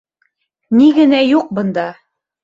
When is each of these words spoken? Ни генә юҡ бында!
Ни 0.77 0.87
генә 0.99 1.19
юҡ 1.31 1.51
бында! 1.59 1.83